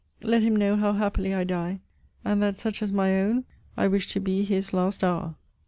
[0.23, 1.79] Let him know how happily I die:
[2.25, 3.45] And that such as my own,
[3.77, 5.35] I wish to be his last hour.